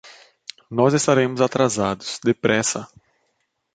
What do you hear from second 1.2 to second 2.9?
atrasados, depressa.